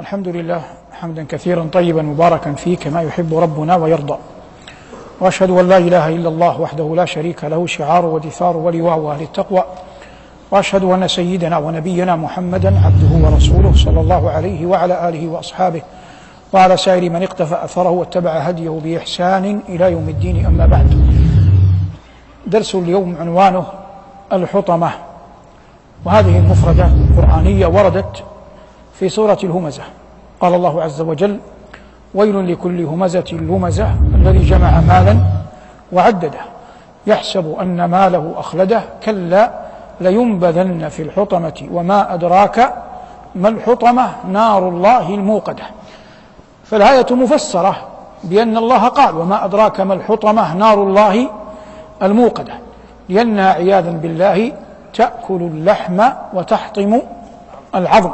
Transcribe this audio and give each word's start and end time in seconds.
الحمد 0.00 0.28
لله 0.28 0.62
حمدا 0.92 1.24
كثيرا 1.28 1.68
طيبا 1.72 2.02
مباركا 2.02 2.52
فيه 2.52 2.76
كما 2.76 3.02
يحب 3.02 3.34
ربنا 3.34 3.76
ويرضى. 3.76 4.18
وأشهد 5.20 5.50
أن 5.50 5.68
لا 5.68 5.78
إله 5.78 6.08
إلا 6.08 6.28
الله 6.28 6.60
وحده 6.60 6.94
لا 6.96 7.04
شريك 7.04 7.44
له 7.44 7.66
شعار 7.66 8.06
ودثار 8.06 8.56
ولواء 8.56 9.10
أهل 9.10 9.22
التقوى. 9.22 9.64
وأشهد 10.50 10.84
أن 10.84 11.08
سيدنا 11.08 11.58
ونبينا 11.58 12.16
محمدا 12.16 12.80
عبده 12.84 13.28
ورسوله 13.28 13.72
صلى 13.74 14.00
الله 14.00 14.30
عليه 14.30 14.66
وعلى 14.66 15.08
آله 15.08 15.28
وأصحابه 15.28 15.82
وعلى 16.52 16.76
سائر 16.76 17.10
من 17.10 17.22
اقتفى 17.22 17.64
أثره 17.64 17.90
واتبع 17.90 18.30
هديه 18.30 18.80
بإحسان 18.84 19.60
إلى 19.68 19.92
يوم 19.92 20.08
الدين 20.08 20.46
أما 20.46 20.66
بعد. 20.66 20.88
درس 22.46 22.74
اليوم 22.74 23.16
عنوانه 23.20 23.66
الحطمة. 24.32 24.90
وهذه 26.04 26.38
المفردة 26.38 26.86
القرآنية 26.86 27.66
وردت 27.66 28.24
في 29.00 29.08
سورة 29.08 29.38
الهمزة. 29.44 29.82
قال 30.40 30.54
الله 30.54 30.82
عز 30.82 31.00
وجل 31.00 31.38
ويل 32.14 32.52
لكل 32.52 32.84
همزة 32.84 33.24
لمزة 33.32 33.94
الذي 34.14 34.38
جمع 34.38 34.80
مالا 34.80 35.16
وعدده. 35.92 36.40
يحسب 37.06 37.56
أن 37.60 37.84
ماله 37.84 38.34
أخلده. 38.36 38.82
كلا 39.04 39.50
لينبذن 40.00 40.88
في 40.88 41.02
الحطمة 41.02 41.68
وما 41.70 42.14
أدراك 42.14 42.74
ما 43.34 43.48
الحطمة 43.48 44.10
نار 44.28 44.68
الله 44.68 45.14
الموقدة. 45.14 45.62
فالآية 46.64 47.06
مفسرة 47.10 47.76
بأن 48.24 48.56
الله 48.56 48.88
قال 48.88 49.16
وما 49.16 49.44
أدراك 49.44 49.80
ما 49.80 49.94
الحطمة 49.94 50.54
نار 50.54 50.82
الله 50.82 51.30
الموقدة. 52.02 52.52
لأنها 53.08 53.52
عياذا 53.52 53.90
بالله 53.90 54.52
تأكل 54.94 55.40
اللحم 55.42 56.02
وتحطم 56.34 57.00
العظم. 57.74 58.10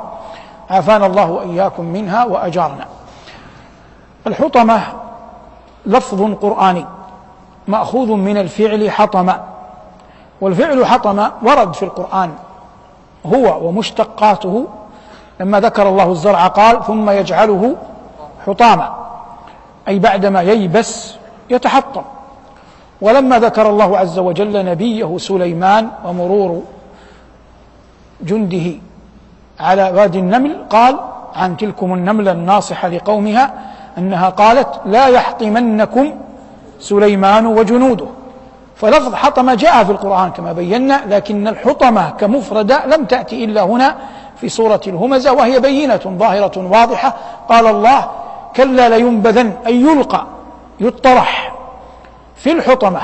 عافانا 0.71 1.07
الله 1.07 1.31
وإياكم 1.31 1.85
منها 1.85 2.25
وأجارنا. 2.25 2.87
الحطمة 4.27 4.83
لفظ 5.87 6.35
قرآني 6.35 6.87
مأخوذ 7.69 8.13
من 8.13 8.37
الفعل 8.37 8.91
حطم 8.91 9.33
والفعل 10.41 10.87
حطم 10.87 11.29
ورد 11.43 11.75
في 11.75 11.83
القرآن 11.83 12.33
هو 13.27 13.69
ومشتقاته. 13.69 14.67
لما 15.41 15.61
ذكر 15.61 15.89
الله 15.89 16.11
الزرع 16.11 16.47
قال 16.47 16.85
ثم 16.85 17.11
يجعله 17.11 17.77
حطاما. 18.47 18.97
أي 19.89 19.99
بعدما 19.99 20.43
ييبس 20.43 21.15
يتحطم. 21.51 22.03
ولما 23.01 23.39
ذكر 23.39 23.71
الله 23.71 23.99
عز 23.99 24.19
وجل 24.19 24.65
نبيه 24.65 25.19
سليمان 25.19 25.89
ومرور 26.05 26.63
جنده 28.21 28.81
على 29.61 29.93
وادي 29.95 30.19
النمل 30.19 30.57
قال 30.71 30.99
عن 31.37 31.57
تلكم 31.57 31.95
النملة 31.95 32.33
الناصحة 32.33 32.89
لقومها 32.89 33.55
أنها 33.99 34.29
قالت 34.29 34.81
لا 34.87 35.07
يحطمنكم 35.07 36.13
سليمان 36.81 37.47
وجنوده. 37.47 38.07
فلفظ 38.77 39.15
حطم 39.15 39.51
جاء 39.51 39.85
في 39.85 39.93
القرآن 39.93 40.31
كما 40.31 40.53
بينا 40.53 41.01
لكن 41.09 41.49
الحطمة 41.49 42.11
كمفردة 42.11 42.87
لم 42.87 43.05
تأتي 43.05 43.45
إلا 43.45 43.63
هنا 43.63 43.97
في 44.41 44.49
سورة 44.49 44.81
الهمزة 44.87 45.33
وهي 45.33 45.61
بينة 45.61 46.01
ظاهرة 46.19 46.69
واضحة. 46.73 47.15
قال 47.49 47.67
الله 47.67 48.11
كلا 48.57 48.89
لينبذن 48.89 49.53
أي 49.67 49.81
يلقى 49.81 50.27
يطرح 50.81 51.53
في 52.37 52.53
الحطمة 52.53 53.01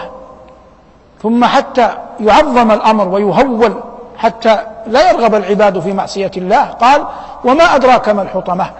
ثم 1.23 1.45
حتى 1.45 1.91
يعظم 2.21 2.71
الأمر 2.71 3.09
ويهول 3.09 3.75
حتى 4.17 4.59
لا 4.87 5.11
يرغب 5.11 5.35
العباد 5.35 5.81
في 5.81 5.93
معصية 5.93 6.31
الله. 6.37 6.65
قال 6.65 7.07
وما 7.45 7.65
أدراك 7.65 8.09
ما 8.09 8.23
الحطمة؟ 8.23 8.71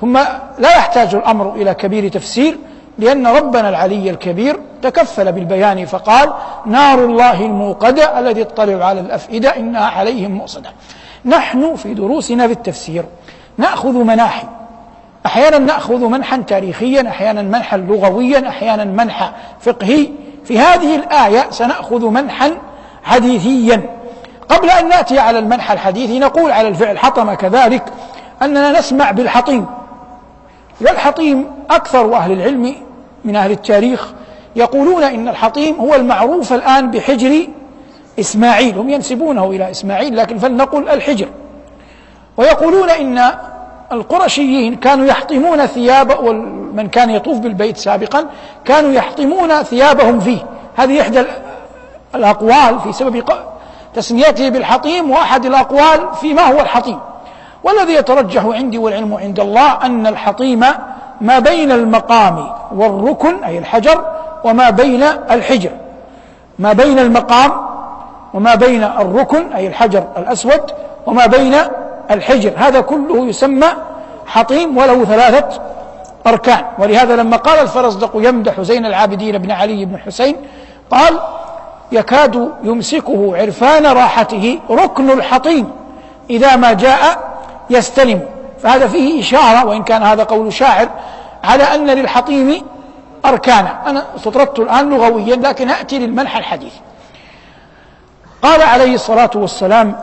ثم 0.00 0.18
لا 0.58 0.70
يحتاج 0.70 1.14
الأمر 1.14 1.54
إلى 1.54 1.74
كبير 1.74 2.08
تفسير 2.08 2.58
لأن 2.98 3.26
ربنا 3.26 3.68
العلي 3.68 4.10
الكبير 4.10 4.60
تكفل 4.82 5.32
بالبيان. 5.32 5.86
فقال 5.86 6.32
نار 6.66 7.04
الله 7.04 7.46
الموقدة 7.46 8.18
الذي 8.18 8.42
اطلع 8.42 8.86
على 8.86 9.00
الأفئدة 9.00 9.56
إنها 9.56 9.86
عليهم 9.86 10.30
مؤصدة. 10.30 10.70
نحن 11.24 11.74
في 11.74 11.94
دروسنا 11.94 12.46
في 12.46 12.52
التفسير 12.52 13.04
نأخذ 13.58 13.92
مناحي. 13.92 14.46
أحيانا 15.26 15.58
نأخذ 15.58 16.08
منحا 16.08 16.36
تاريخيا 16.36 17.08
أحيانا 17.08 17.42
منحا 17.42 17.76
لغويا 17.76 18.48
أحيانا 18.48 18.84
منحا 18.84 19.32
فقهي. 19.60 20.08
في 20.44 20.58
هذه 20.58 20.96
الآية 20.96 21.50
سنأخذ 21.50 22.06
منحا 22.06 22.52
حديثيا. 23.04 23.95
قبل 24.48 24.70
أن 24.70 24.88
نأتي 24.88 25.18
على 25.18 25.38
المنحى 25.38 25.74
الحديثي 25.74 26.18
نقول 26.18 26.52
على 26.52 26.68
الفعل 26.68 26.98
حطم 26.98 27.34
كذلك 27.34 27.82
أننا 28.42 28.78
نسمع 28.78 29.10
بالحطيم. 29.10 29.66
والحطيم 30.80 31.46
أكثر 31.70 32.14
أهل 32.14 32.32
العلم 32.32 32.74
من 33.24 33.36
أهل 33.36 33.50
التاريخ 33.50 34.12
يقولون 34.56 35.02
إن 35.02 35.28
الحطيم 35.28 35.74
هو 35.74 35.94
المعروف 35.94 36.52
الآن 36.52 36.90
بحجر 36.90 37.46
إسماعيل. 38.20 38.78
هم 38.78 38.90
ينسبونه 38.90 39.50
إلى 39.50 39.70
إسماعيل 39.70 40.16
لكن 40.16 40.38
فلنقل 40.38 40.88
الحجر. 40.88 41.28
ويقولون 42.36 42.90
إن 42.90 43.32
القرشيين 43.92 44.76
كانوا 44.76 45.06
يحطمون 45.06 45.66
ثياب 45.66 46.24
ومن 46.24 46.88
كان 46.88 47.10
يطوف 47.10 47.38
بالبيت 47.38 47.76
سابقا 47.76 48.26
كانوا 48.64 48.92
يحطمون 48.92 49.62
ثيابهم 49.62 50.20
فيه. 50.20 50.38
هذه 50.76 51.00
إحدى 51.00 51.24
الأقوال 52.14 52.80
في 52.80 52.92
سبب 52.92 53.16
تسميته 53.96 54.48
بالحطيم 54.48 55.10
وأحد 55.10 55.46
الأقوال 55.46 56.08
فيما 56.20 56.42
هو 56.42 56.60
الحطيم. 56.60 56.98
والذي 57.64 57.94
يترجح 57.94 58.44
عندي 58.44 58.78
والعلم 58.78 59.14
عند 59.14 59.40
الله 59.40 59.72
أن 59.72 60.06
الحطيم 60.06 60.64
ما 61.20 61.38
بين 61.38 61.72
المقام 61.72 62.48
والركن 62.74 63.44
أي 63.44 63.58
الحجر 63.58 64.04
وما 64.44 64.70
بين 64.70 65.02
الحجر. 65.30 65.70
ما 66.58 66.72
بين 66.72 66.98
المقام 66.98 67.52
وما 68.34 68.54
بين 68.54 68.84
الركن 68.84 69.52
أي 69.52 69.66
الحجر 69.66 70.04
الأسود 70.16 70.62
وما 71.06 71.26
بين 71.26 71.54
الحجر. 72.10 72.52
هذا 72.56 72.80
كله 72.80 73.26
يسمى 73.26 73.68
حطيم 74.26 74.78
وله 74.78 75.04
ثلاثة 75.04 75.60
أركان. 76.26 76.64
ولهذا 76.78 77.16
لما 77.16 77.36
قال 77.36 77.58
الفرزدق 77.58 78.10
يمدح 78.14 78.60
زين 78.60 78.86
العابدين 78.86 79.38
بن 79.38 79.50
علي 79.50 79.84
بن 79.84 79.98
حسين 79.98 80.36
قال 80.90 81.18
يكاد 81.92 82.52
يمسكه 82.62 83.36
عرفان 83.36 83.86
راحته 83.86 84.60
ركن 84.70 85.10
الحطيم. 85.10 85.70
إذا 86.30 86.56
ما 86.56 86.72
جاء 86.72 87.18
يستلم. 87.70 88.20
فهذا 88.62 88.86
فيه 88.86 89.20
إشارة 89.20 89.66
وإن 89.66 89.82
كان 89.82 90.02
هذا 90.02 90.24
قول 90.24 90.52
شاعر 90.52 90.88
على 91.44 91.62
أن 91.62 91.86
للحطيم 91.86 92.62
أركانا. 93.24 93.78
أنا 93.86 94.04
استطردت 94.16 94.58
الآن 94.58 94.90
لغويا 94.90 95.36
لكن 95.36 95.70
أتي 95.70 95.98
للمنح 95.98 96.36
الحديث. 96.36 96.72
قال 98.42 98.62
عليه 98.62 98.94
الصلاة 98.94 99.30
والسلام 99.34 99.96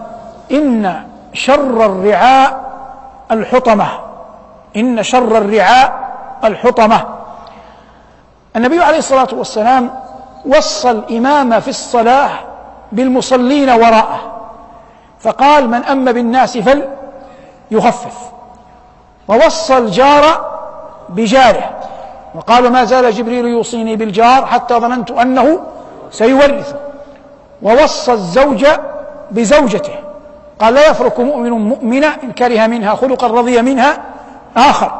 إن 0.51 1.03
شر 1.33 1.85
الرعاء 1.85 2.63
الحطمة. 3.31 3.87
إن 4.75 5.03
شر 5.03 5.37
الرعاء 5.37 6.13
الحطمة. 6.43 7.05
النبي 8.55 8.79
عليه 8.83 8.97
الصلاة 8.97 9.27
والسلام 9.33 10.02
وصى 10.45 10.91
الإمام 10.91 11.59
في 11.59 11.67
الصلاة 11.67 12.29
بالمصلين 12.91 13.69
وراءه. 13.69 14.19
فقال 15.19 15.69
من 15.69 15.83
أم 15.83 16.05
بالناس 16.05 16.57
فليخفف 16.57 18.31
ووصى 19.27 19.77
الجار 19.77 20.53
بجاره. 21.09 21.69
وقال 22.35 22.71
ما 22.71 22.83
زال 22.83 23.11
جبريل 23.11 23.45
يوصيني 23.45 23.95
بالجار 23.95 24.45
حتى 24.45 24.73
ظننت 24.73 25.11
أنه 25.11 25.59
سيورثه 26.11 26.75
ووصى 27.61 28.11
الزوج 28.11 28.65
بزوجته. 29.31 29.95
قال 30.59 30.73
لا 30.73 30.89
يفرك 30.89 31.19
مؤمن 31.19 31.51
مؤمنة 31.51 32.07
إن 32.23 32.31
كره 32.31 32.67
منها 32.67 32.95
خلقا 32.95 33.27
رضي 33.27 33.61
منها 33.61 33.97
آخر. 34.57 34.91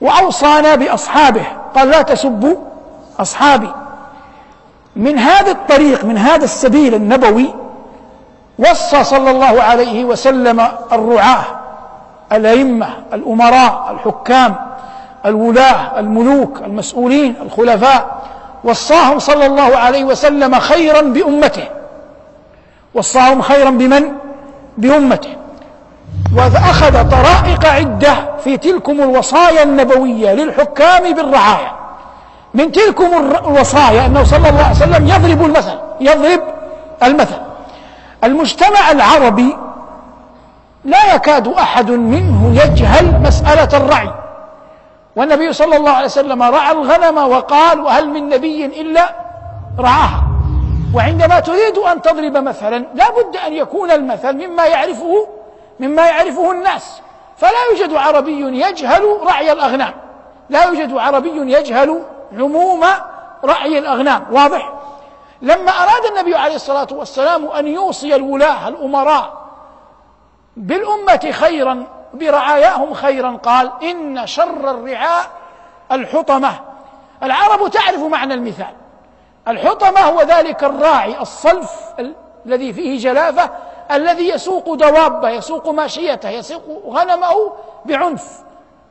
وأوصانا 0.00 0.74
بأصحابه. 0.74 1.46
قال 1.74 1.88
لا 1.88 2.02
تسبوا 2.02 2.56
أصحابي. 3.20 3.72
من 4.96 5.18
هذا 5.18 5.50
الطريق 5.50 6.04
من 6.04 6.18
هذا 6.18 6.44
السبيل 6.44 6.94
النبوي 6.94 7.54
وصى 8.58 9.04
صلى 9.04 9.30
الله 9.30 9.62
عليه 9.62 10.04
وسلم 10.04 10.68
الرعاة 10.92 11.44
الأئمة 12.32 12.88
الأمراء 13.12 13.90
الحكام 13.90 14.54
الولاة 15.26 16.00
الملوك 16.00 16.58
المسؤولين 16.62 17.34
الخلفاء 17.42 18.18
وصاهم 18.64 19.18
صلى 19.18 19.46
الله 19.46 19.76
عليه 19.76 20.04
وسلم 20.04 20.58
خيرا 20.58 21.00
بأمته. 21.00 21.68
وصاهم 22.94 23.42
خيرا 23.42 23.70
بمن؟ 23.70 24.12
بأمته. 24.78 25.36
وأخذ 26.36 27.10
طرائق 27.10 27.66
عدة 27.66 28.14
في 28.44 28.56
تلكم 28.56 29.00
الوصايا 29.00 29.62
النبوية 29.62 30.32
للحكام 30.34 31.14
بالرعاية. 31.14 31.72
من 32.54 32.72
تلكم 32.72 33.36
الوصايا 33.46 34.06
أنه 34.06 34.24
صلى 34.24 34.48
الله 34.48 34.64
عليه 34.64 34.76
وسلم 34.76 35.06
يضرب 35.06 35.46
المثل 35.46 35.78
يضرب 36.00 36.42
المثل. 37.02 37.40
المجتمع 38.24 38.90
العربي 38.90 39.56
لا 40.84 41.14
يكاد 41.14 41.48
أحد 41.48 41.90
منه 41.90 42.62
يجهل 42.62 43.20
مسألة 43.22 43.76
الرعي 43.76 44.10
والنبي 45.16 45.52
صلى 45.52 45.76
الله 45.76 45.90
عليه 45.90 46.06
وسلم 46.06 46.42
رعى 46.42 46.72
الغنم 46.72 47.18
وقال 47.18 47.80
وهل 47.80 48.08
من 48.08 48.28
نبي 48.28 48.64
إلا 48.64 49.14
رعاها 49.78 50.22
وعندما 50.94 51.40
تريد 51.40 51.78
أن 51.78 52.02
تضرب 52.02 52.36
مثلا 52.36 52.84
لا 52.94 53.10
بد 53.10 53.36
أن 53.46 53.52
يكون 53.52 53.90
المثل 53.90 54.48
مما 54.48 54.66
يعرفه 54.66 55.28
مما 55.80 56.06
يعرفه 56.06 56.50
الناس. 56.52 57.00
فلا 57.36 57.50
يوجد 57.70 57.94
عربي 57.94 58.40
يجهل 58.40 59.02
رعي 59.26 59.52
الأغنام. 59.52 59.92
لا 60.50 60.64
يوجد 60.64 60.96
عربي 60.96 61.52
يجهل 61.52 62.02
عموم 62.32 62.84
رعي 63.44 63.78
الأغنام. 63.78 64.26
واضح؟ 64.30 64.72
لما 65.42 65.70
أراد 65.70 66.04
النبي 66.04 66.34
عليه 66.36 66.54
الصلاة 66.54 66.88
والسلام 66.92 67.46
أن 67.46 67.66
يوصي 67.66 68.14
الولاة 68.14 68.68
الأمراء 68.68 69.48
بالأمة 70.56 71.30
خيرا 71.32 71.86
برعاياهم 72.14 72.94
خيرا 72.94 73.38
قال 73.42 73.72
إن 73.82 74.26
شر 74.26 74.70
الرعاء 74.70 75.26
الحطمة. 75.92 76.52
العرب 77.22 77.70
تعرف 77.70 78.00
معنى 78.00 78.34
المثال. 78.34 78.74
الحطمة 79.48 80.00
هو 80.00 80.22
ذلك 80.22 80.64
الراعي 80.64 81.20
الصلف 81.20 81.72
الذي 82.46 82.72
فيه 82.72 82.98
جلافة 82.98 83.50
الذي 83.92 84.28
يسوق 84.28 84.74
دوابه 84.74 85.30
يسوق 85.30 85.68
ماشيته 85.68 86.28
يسوق 86.28 86.82
غنمه 86.86 87.52
بعنف 87.84 88.40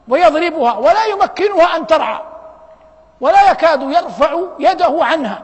ويضربها 0.08 0.78
ولا 0.78 1.06
يمكنها 1.06 1.78
أن 1.78 1.88
ترعى. 1.88 2.20
ولا 3.22 3.52
يكاد 3.52 3.82
يرفع 3.82 4.40
يده 4.60 4.98
عنها 5.02 5.42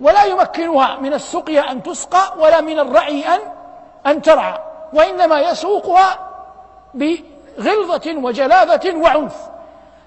ولا 0.00 0.24
يمكنها 0.24 0.96
من 0.96 1.14
السقيا 1.14 1.70
أن 1.70 1.82
تسقى 1.82 2.32
ولا 2.38 2.60
من 2.60 2.78
الرعي 2.78 3.24
أن 3.28 3.40
أن 4.06 4.22
ترعى 4.22 4.58
وإنما 4.92 5.40
يسوقها 5.40 6.18
بغلظة 6.94 8.14
وجلاذة 8.16 8.96
وعنف. 8.96 9.36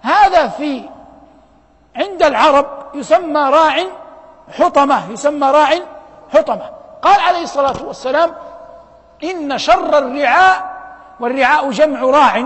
هذا 0.01 0.47
في 0.47 0.89
عند 1.95 2.23
العرب 2.23 2.65
يسمى 2.93 3.41
راع 3.41 3.75
حطمة 4.59 5.11
يسمى 5.11 5.51
راع 5.51 5.69
حطمة. 6.33 6.69
قال 7.01 7.19
عليه 7.19 7.43
الصلاة 7.43 7.83
والسلام 7.85 8.35
إن 9.23 9.57
شر 9.57 9.97
الرعاء 9.97 10.77
والرعاء 11.19 11.71
جمع 11.71 12.01
راع 12.01 12.45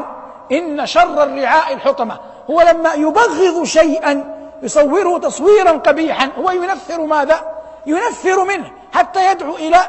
إن 0.51 0.85
شر 0.85 1.23
الرعاء 1.23 1.73
الحطمة. 1.73 2.19
هو 2.51 2.61
لما 2.61 2.93
يبغض 2.93 3.63
شيئا 3.63 4.37
يصوره 4.61 5.17
تصويرا 5.17 5.71
قبيحا 5.71 6.29
هو 6.39 6.51
ينفر 6.51 7.05
ماذا؟ 7.05 7.41
ينفر 7.85 8.43
منه 8.43 8.71
حتى 8.93 9.31
يدعو 9.31 9.55
إلى 9.55 9.79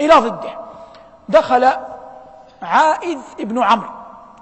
إلى 0.00 0.14
ضده. 0.14 0.58
دخل 1.28 1.72
عائذ 2.62 3.18
بن 3.38 3.62
عمرو 3.62 3.88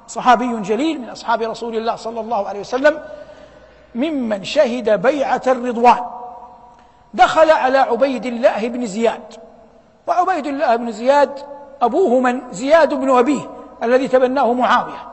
صحابي 0.09 0.57
جليل 0.57 1.01
من 1.01 1.11
أصحاب 1.11 1.43
رسول 1.43 1.77
الله 1.77 1.97
صلى 1.97 2.21
الله 2.21 2.49
عليه 2.49 2.61
وسلم 2.61 3.01
ممن 3.95 4.45
شهد 4.45 5.03
بيعة 5.03 5.43
الرضوان. 5.47 6.05
دخل 7.15 7.51
على 7.51 7.79
عبيد 7.79 8.27
الله 8.27 8.69
بن 8.69 8.87
زياد. 8.87 9.35
وعبيد 10.07 10.47
الله 10.47 10.77
بن 10.77 10.93
زياد 10.93 11.39
أبوه 11.83 12.21
من؟ 12.21 12.41
زياد 12.53 12.95
بن 12.95 13.19
أبيه 13.19 13.51
الذي 13.83 14.09
تبناه 14.09 14.53
معاوية. 14.53 15.09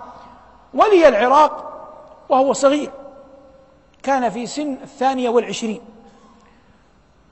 ولي 0.73 1.07
العراق 1.07 1.72
وهو 2.29 2.53
صغير. 2.53 2.91
كان 4.03 4.29
في 4.29 4.47
سن 4.47 4.77
الثانية 4.83 5.29
والعشرين. 5.29 5.81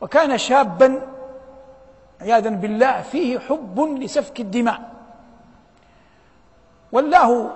وكان 0.01 0.37
شابا 0.37 1.01
عياذا 2.21 2.49
بالله 2.49 3.01
فيه 3.01 3.39
حب 3.39 3.79
لسفك 3.79 4.39
الدماء. 4.39 4.91
ولاه 6.91 7.49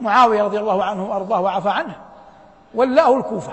معاوية 0.00 0.42
رضي 0.42 0.58
الله 0.58 0.84
عنه 0.84 1.10
وأرضاه 1.10 1.40
وعفى 1.40 1.68
عنه. 1.68 1.96
ولاه 2.74 3.16
الكوفة. 3.16 3.52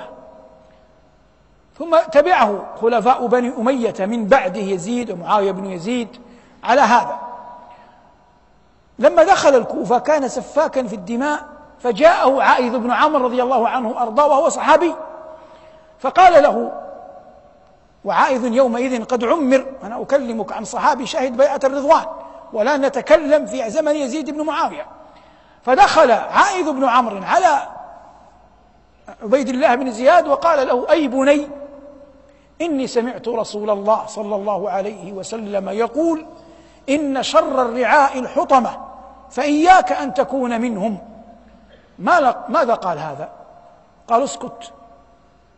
ثم 1.79 1.97
تبعه 2.11 2.75
خلفاء 2.81 3.27
بني 3.27 3.53
أمية 3.57 3.95
من 3.99 4.27
بعده 4.27 4.61
يزيد 4.61 5.11
ومعاوية 5.11 5.51
بن 5.51 5.65
يزيد 5.65 6.07
على 6.63 6.81
هذا. 6.81 7.19
لما 8.99 9.23
دخل 9.23 9.55
الكوفة 9.55 9.99
كان 9.99 10.27
سفاكا 10.27 10.83
في 10.83 10.95
الدماء 10.95 11.52
فجاءه 11.83 12.43
عائذ 12.43 12.77
بن 12.77 12.91
عمرو 12.91 13.25
رضي 13.25 13.43
الله 13.43 13.67
عنه 13.67 13.89
وأرضاه 13.89 14.27
وهو 14.27 14.49
صحابي. 14.49 14.95
فقال 15.99 16.43
له 16.43 16.71
وعائذ 18.05 18.53
يومئذ 18.53 19.03
قد 19.03 19.23
عمر 19.23 19.65
أنا 19.83 20.01
أكلمك 20.01 20.53
عن 20.53 20.63
صحابي 20.63 21.05
شهد 21.05 21.37
بيعة 21.37 21.59
الرضوان 21.63 22.05
ولا 22.53 22.77
نتكلم 22.77 23.45
في 23.45 23.69
زمن 23.69 23.95
يزيد 23.95 24.29
بن 24.29 24.41
معاوية. 24.41 24.85
فدخل 25.63 26.11
عائذ 26.11 26.71
بن 26.71 26.83
عمرو 26.83 27.17
على 27.23 27.67
عبيد 29.23 29.49
الله 29.49 29.75
بن 29.75 29.91
زياد 29.91 30.27
وقال 30.27 30.67
له 30.67 30.91
أي 30.91 31.07
بني 31.07 31.47
إني 32.61 32.87
سمعت 32.87 33.27
رسول 33.27 33.69
الله 33.69 34.05
صلى 34.05 34.35
الله 34.35 34.69
عليه 34.69 35.13
وسلم 35.13 35.69
يقول 35.69 36.25
إن 36.89 37.23
شر 37.23 37.61
الرعاء 37.61 38.19
الحطمة 38.19 38.77
فإياك 39.31 39.91
أن 39.91 40.13
تكون 40.13 40.61
منهم. 40.61 41.12
ماذا 41.99 42.73
قال 42.73 42.99
هذا؟ 42.99 43.29
قال 44.07 44.23
اسكت. 44.23 44.73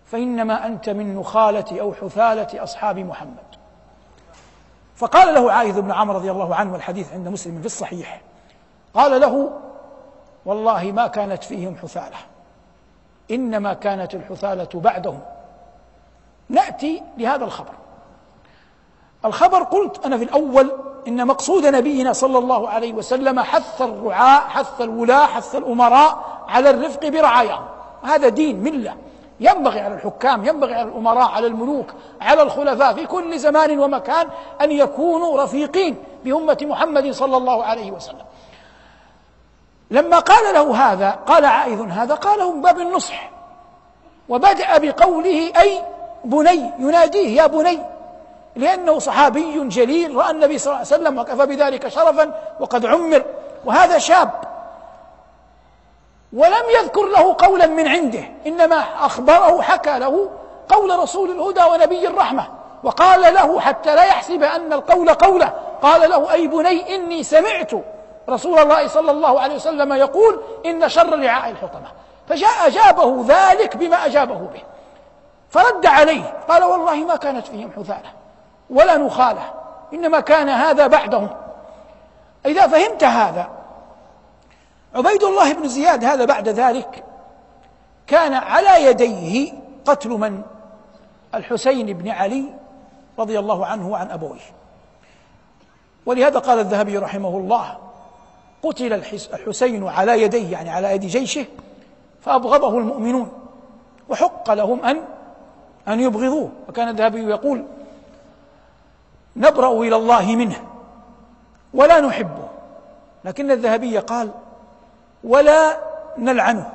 فإنما 0.06 0.66
أنت 0.66 0.90
من 0.90 1.16
نخالة 1.16 1.82
أو 1.82 1.94
حثالة 1.94 2.64
أصحاب 2.64 3.00
محمد. 3.00 3.56
فقال 4.96 5.34
له 5.34 5.52
عائذ 5.52 5.82
بن 5.82 5.92
عمرو 5.92 6.18
رضي 6.18 6.32
الله 6.32 6.56
عنه 6.56 6.74
والحديث 6.74 7.14
عند 7.14 7.28
مسلم 7.28 7.60
في 7.60 7.66
الصحيح. 7.66 8.22
قال 8.94 9.22
له 9.22 9.52
والله 10.46 10.92
ما 10.92 11.08
كانت 11.08 11.44
فيهم 11.44 11.76
حثالة. 11.78 12.18
إنما 13.32 13.74
كانت 13.74 14.16
الحثالة 14.16 14.70
بعدهم. 14.74 15.22
نأتي 16.50 17.04
لهذا 17.18 17.46
الخبر. 17.46 17.74
الخبر 19.26 19.64
قلت 19.64 20.06
أنا 20.06 20.18
في 20.18 20.24
الأول 20.24 20.72
إن 21.08 21.28
مقصود 21.28 21.66
نبينا 21.66 22.14
صلى 22.14 22.38
الله 22.38 22.70
عليه 22.70 22.94
وسلم 22.94 23.40
حث 23.40 23.82
الرعاة 23.82 24.40
حث 24.40 24.82
الولاة 24.82 25.26
حث 25.26 25.56
الأمراء 25.56 26.18
على 26.48 26.70
الرفق 26.70 27.08
برعاياهم 27.08 27.66
هذا 28.04 28.30
دين 28.30 28.64
ملة. 28.64 28.96
ينبغي 29.40 29.80
على 29.80 29.94
الحكام 29.96 30.46
ينبغي 30.46 30.74
على 30.74 30.90
الأمراء 30.90 31.32
على 31.32 31.48
الملوك 31.48 31.86
على 32.22 32.42
الخلفاء 32.42 32.94
في 32.94 33.06
كل 33.06 33.40
زمان 33.40 33.80
ومكان 33.80 34.28
أن 34.62 34.72
يكونوا 34.72 35.44
رفيقين 35.44 35.96
بأمة 36.26 36.58
محمد 36.62 37.12
صلى 37.12 37.38
الله 37.38 37.64
عليه 37.64 37.92
وسلم. 37.92 38.26
لما 39.92 40.20
قال 40.20 40.54
له 40.54 40.76
هذا 40.76 41.12
قال 41.12 41.46
عائذ 41.46 41.82
هذا 41.90 42.16
قاله 42.16 42.52
من 42.54 42.62
باب 42.62 42.80
النصح. 42.80 43.32
وبدأ 44.30 44.78
بقوله 44.78 45.52
أي 45.62 45.82
بني 46.26 46.72
يناديه 46.80 47.42
يا 47.42 47.48
بني 47.48 47.80
لأنه 48.56 49.00
صحابي 49.00 49.68
جليل 49.68 50.16
رأى 50.16 50.32
النبي 50.32 50.58
صلى 50.58 50.74
الله 50.74 50.78
عليه 50.78 50.88
وسلم 50.88 51.20
وكفى 51.20 51.46
بذلك 51.46 51.88
شرفا 51.88 52.34
وقد 52.60 52.86
عمر. 52.86 53.24
وهذا 53.66 53.98
شاب 53.98 54.30
ولم 56.34 56.64
يذكر 56.80 57.06
له 57.06 57.36
قولا 57.38 57.66
من 57.66 57.88
عنده 57.88 58.24
إنما 58.48 58.84
أخبره 59.00 59.62
حكى 59.62 60.00
له 60.00 60.30
قول 60.70 61.00
رسول 61.00 61.32
الهدى 61.32 61.64
ونبي 61.64 62.08
الرحمة 62.08 62.48
وقال 62.84 63.34
له 63.34 63.60
حتى 63.60 63.96
لا 63.96 64.04
يحسب 64.04 64.44
أن 64.44 64.74
القول 64.74 65.10
قوله. 65.10 65.54
قال 65.82 66.10
له 66.10 66.32
أي 66.32 66.48
بني 66.48 66.96
إني 66.96 67.24
سمعت 67.24 67.72
رسول 68.30 68.60
الله 68.60 68.88
صلى 68.88 69.12
الله 69.12 69.42
عليه 69.42 69.56
وسلم 69.56 69.94
يقول 69.94 70.42
إن 70.66 70.90
شر 70.90 71.20
رعاء 71.20 71.52
الحطمة. 71.52 71.88
فجاء 72.30 72.68
أجابه 72.68 73.26
ذلك 73.28 73.78
بما 73.78 74.06
أجابه 74.06 74.38
به. 74.38 74.62
فرد 75.50 75.86
عليه 75.86 76.34
قال 76.50 76.64
والله 76.64 76.96
ما 76.96 77.16
كانت 77.16 77.48
فيهم 77.48 77.72
حثالة 77.78 78.25
ولا 78.70 78.98
نخالة 78.98 79.54
إنما 79.94 80.20
كان 80.20 80.50
هذا 80.50 80.88
بعدهم. 80.88 81.30
إذا 82.46 82.68
فهمت 82.68 83.04
هذا 83.04 83.50
عبيد 84.96 85.24
الله 85.24 85.54
بن 85.54 85.68
زياد 85.68 86.04
هذا 86.04 86.26
بعد 86.26 86.50
ذلك 86.50 87.04
كان 88.08 88.34
على 88.34 88.86
يديه 88.86 89.54
قتل 89.86 90.10
من؟ 90.10 90.42
الحسين 91.36 91.98
بن 91.98 92.10
علي 92.10 92.46
رضي 93.20 93.40
الله 93.40 93.66
عنه 93.66 93.90
وعن 93.90 94.12
أبويه. 94.12 94.40
ولهذا 96.06 96.40
قال 96.40 96.60
الذهبي 96.60 96.98
رحمه 96.98 97.38
الله 97.38 97.78
قتل 98.64 98.94
الحسين 99.34 99.88
على 99.88 100.22
يديه 100.22 100.52
يعني 100.52 100.70
على 100.70 100.92
يد 100.92 101.06
جيشه 101.06 101.46
فأبغضه 102.22 102.78
المؤمنون 102.78 103.32
وحق 104.10 104.52
لهم 104.52 104.86
أن 104.86 105.02
أن 105.88 106.00
يبغضوه. 106.00 106.52
وكان 106.70 106.88
الذهبي 106.88 107.24
يقول 107.24 107.66
نبرأ 109.36 109.82
إلى 109.82 109.96
الله 109.96 110.36
منه 110.36 110.56
ولا 111.74 112.00
نحبه. 112.00 112.48
لكن 113.26 113.52
الذهبي 113.52 113.98
قال 113.98 114.32
ولا 115.24 115.78
نلعنه. 116.18 116.72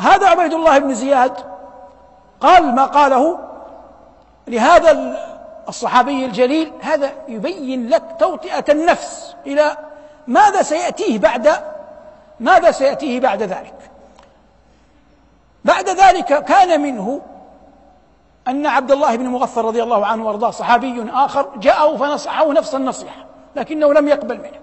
هذا 0.00 0.28
عبيد 0.28 0.52
الله 0.52 0.78
بن 0.78 0.94
زياد 0.94 1.32
قال 2.40 2.74
ما 2.74 2.84
قاله 2.84 3.38
لهذا 4.46 5.16
الصحابي 5.68 6.24
الجليل 6.24 6.72
هذا 6.82 7.12
يبين 7.28 7.88
لك 7.88 8.02
توطئة 8.18 8.64
النفس 8.68 9.36
إلى 9.46 9.76
ماذا 10.26 10.62
سيأتيه 10.62 11.18
بعد 11.18 11.48
ماذا 12.40 12.70
سيأتيه 12.70 13.20
بعد 13.20 13.42
ذلك. 13.42 13.74
بعد 15.64 15.88
ذلك 15.88 16.44
كان 16.44 16.80
منه 16.80 17.20
أن 18.48 18.66
عبد 18.66 18.92
الله 18.92 19.16
بن 19.16 19.26
مغفر 19.26 19.64
رضي 19.64 19.82
الله 19.82 20.06
عنه 20.06 20.26
وأرضاه 20.26 20.50
صحابي 20.50 21.10
آخر 21.12 21.48
جاءه 21.56 21.96
فنصحه 21.96 22.52
نفس 22.52 22.74
النصيحة 22.74 23.26
لكنه 23.56 23.92
لم 23.92 24.08
يقبل 24.08 24.38
منه. 24.38 24.60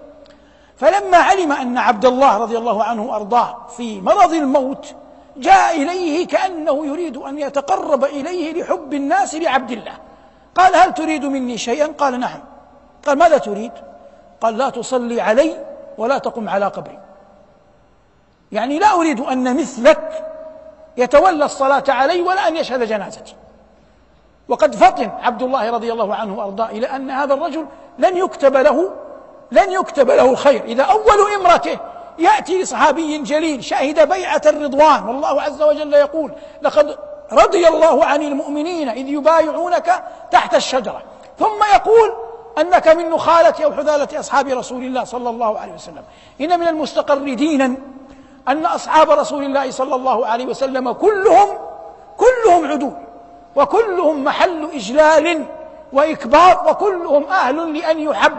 فلما 0.76 1.16
علم 1.16 1.52
أن 1.52 1.78
عبد 1.78 2.04
الله 2.04 2.36
رضي 2.36 2.58
الله 2.58 2.84
عنه 2.84 3.02
وأرضاه 3.02 3.66
في 3.76 4.00
مرض 4.00 4.32
الموت 4.32 4.94
جاء 5.36 5.82
إليه 5.82 6.26
كأنه 6.26 6.86
يريد 6.86 7.16
أن 7.16 7.38
يتقرب 7.38 8.04
إليه 8.04 8.62
لحب 8.62 8.94
الناس 8.94 9.34
لعبد 9.34 9.70
الله. 9.70 9.92
قال 10.54 10.76
هل 10.76 10.94
تريد 10.94 11.24
مني 11.24 11.58
شيئا؟ 11.58 11.86
قال 11.86 12.20
نعم. 12.20 12.40
قال 13.06 13.18
ماذا 13.18 13.38
تريد؟ 13.38 13.72
قال 14.40 14.58
لا 14.58 14.70
تصلي 14.70 15.20
علي 15.20 15.64
ولا 15.98 16.18
تقم 16.18 16.48
على 16.48 16.66
قبري. 16.66 16.98
يعني 18.52 18.78
لا 18.78 18.94
أريد 18.94 19.20
أن 19.20 19.56
مثلك 19.56 20.24
يتولى 20.96 21.44
الصلاة 21.44 21.84
علي 21.88 22.22
ولا 22.22 22.48
أن 22.48 22.56
يشهد 22.56 22.82
جنازتي. 22.82 23.34
وقد 24.48 24.74
فطن 24.74 25.10
عبد 25.22 25.42
الله 25.42 25.70
رضي 25.70 25.92
الله 25.92 26.14
عنه 26.14 26.38
وأرضاه 26.38 26.70
إلى 26.70 26.86
أن 26.86 27.10
هذا 27.10 27.34
الرجل 27.34 27.66
لن 27.98 28.16
يكتب 28.16 28.56
له 28.56 28.90
لن 29.52 29.72
يكتب 29.72 30.10
له 30.10 30.30
الخير. 30.30 30.64
إذا 30.64 30.82
أول 30.82 31.32
إمرته 31.40 31.78
يأتي 32.18 32.62
لصحابي 32.62 33.18
جليل 33.18 33.64
شهد 33.64 34.08
بيعة 34.08 34.42
الرضوان 34.46 35.08
والله 35.08 35.42
عز 35.42 35.62
وجل 35.62 35.94
يقول 35.94 36.32
لقد 36.62 36.98
رضي 37.32 37.68
الله 37.68 38.04
عن 38.04 38.22
المؤمنين 38.22 38.88
إذ 38.88 39.08
يبايعونك 39.08 40.04
تحت 40.30 40.54
الشجرة 40.54 41.02
ثم 41.38 41.64
يقول 41.74 42.12
أنك 42.58 42.88
من 42.88 43.10
نخالة 43.10 43.64
أو 43.64 43.72
حذالة 43.72 44.20
أصحاب 44.20 44.48
رسول 44.48 44.84
الله 44.84 45.04
صلى 45.04 45.30
الله 45.30 45.58
عليه 45.58 45.72
وسلم 45.72 46.02
إن 46.40 46.60
من 46.60 46.68
المستقر 46.68 47.34
دينا 47.34 47.74
أن 48.48 48.66
أصحاب 48.66 49.10
رسول 49.10 49.44
الله 49.44 49.70
صلى 49.70 49.94
الله 49.94 50.26
عليه 50.26 50.46
وسلم 50.46 50.92
كلهم 50.92 51.48
كلهم 52.16 52.70
عدول. 52.70 52.92
وكلهم 53.56 54.24
محل 54.24 54.68
إجلال 54.74 55.44
وإكبار 55.92 56.64
وكلهم 56.68 57.24
أهل 57.24 57.78
لأن 57.78 58.00
يحب 58.00 58.38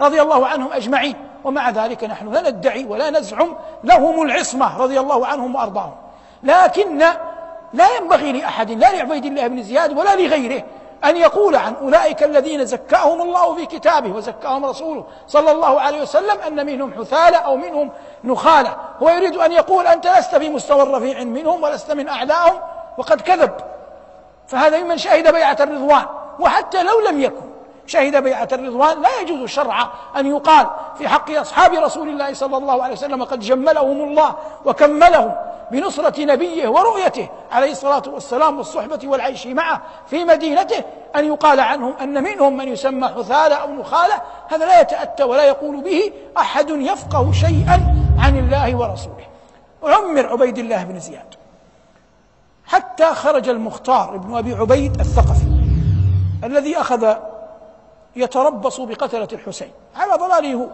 رضي 0.00 0.22
الله 0.22 0.46
عنهم 0.46 0.72
أجمعين. 0.72 1.16
ومع 1.44 1.70
ذلك 1.70 2.04
نحن 2.04 2.32
لا 2.32 2.50
ندعي 2.50 2.84
ولا 2.84 3.10
نزعم 3.10 3.56
لهم 3.84 4.22
العصمة 4.22 4.78
رضي 4.78 5.00
الله 5.00 5.26
عنهم 5.26 5.54
وأرضاهم. 5.54 5.94
لكن 6.42 6.98
لا 7.72 7.96
ينبغي 7.96 8.32
لأحد 8.32 8.70
لا 8.70 8.92
لعبيد 8.92 9.24
الله 9.24 9.46
بن 9.46 9.62
زياد 9.62 9.98
ولا 9.98 10.16
لغيره 10.16 10.62
أن 11.04 11.16
يقول 11.16 11.56
عن 11.56 11.74
أولئك 11.82 12.22
الذين 12.22 12.64
زكاهم 12.64 13.22
الله 13.22 13.54
في 13.54 13.66
كتابه 13.66 14.16
وزكاهم 14.16 14.64
رسوله 14.64 15.04
صلى 15.28 15.50
الله 15.50 15.80
عليه 15.80 16.02
وسلم 16.02 16.40
أن 16.46 16.66
منهم 16.66 16.94
حثالة 16.94 17.36
أو 17.36 17.56
منهم 17.56 17.90
نخالة. 18.24 18.76
هو 19.02 19.08
يريد 19.08 19.36
أن 19.36 19.52
يقول 19.52 19.86
أنت 19.86 20.06
لست 20.06 20.36
في 20.36 20.48
مستوى 20.48 20.82
رفيع 20.82 21.24
منهم 21.24 21.62
ولست 21.62 21.92
من 21.92 22.08
أعلاهم 22.08 22.54
وقد 22.98 23.20
كذب. 23.20 23.50
فهذا 24.48 24.82
ممن 24.82 24.98
شهد 24.98 25.32
بيعة 25.32 25.56
الرضوان 25.60 26.06
وحتى 26.40 26.82
لو 26.82 27.00
لم 27.00 27.20
يكن 27.20 27.54
شهد 27.86 28.22
بيعة 28.22 28.48
الرضوان 28.52 29.02
لا 29.02 29.20
يجوز 29.20 29.48
شرعا 29.48 29.88
أن 30.16 30.26
يقال 30.26 30.66
في 30.98 31.08
حق 31.08 31.30
أصحاب 31.30 31.74
رسول 31.74 32.08
الله 32.08 32.34
صلى 32.34 32.56
الله 32.56 32.82
عليه 32.82 32.92
وسلم 32.92 33.24
قد 33.24 33.40
جملهم 33.40 34.02
الله 34.02 34.34
وكملهم 34.64 35.34
بنصرة 35.70 36.24
نبيه 36.24 36.68
ورؤيته 36.68 37.28
عليه 37.52 37.72
الصلاة 37.72 38.02
والسلام 38.06 38.58
والصحبة 38.58 39.00
والعيش 39.04 39.46
معه 39.46 39.82
في 40.06 40.24
مدينته 40.24 40.84
أن 41.16 41.24
يقال 41.24 41.60
عنهم 41.60 41.94
أن 42.00 42.22
منهم 42.22 42.56
من 42.56 42.68
يسمى 42.68 43.08
حثالة 43.08 43.54
أو 43.54 43.72
نخالة 43.72 44.22
هذا 44.48 44.66
لا 44.66 44.80
يتأتى 44.80 45.22
ولا 45.22 45.42
يقول 45.42 45.80
به 45.80 46.12
أحد 46.38 46.70
يفقه 46.70 47.32
شيئا 47.32 47.94
عن 48.18 48.38
الله 48.38 48.76
ورسوله. 48.76 49.26
وعمر 49.82 50.26
عبيد 50.26 50.58
الله 50.58 50.84
بن 50.84 50.98
زياد. 50.98 51.34
حتى 52.66 53.14
خرج 53.14 53.48
المختار 53.48 54.14
ابن 54.14 54.36
أبي 54.36 54.54
عبيد 54.54 55.00
الثقفي 55.00 55.46
الذي 56.44 56.76
أخذ 56.76 57.14
يتربص 58.16 58.80
بقتلة 58.80 59.28
الحسين. 59.32 59.70
على 59.96 60.12
ضلاله 60.12 60.54
هو 60.54 60.66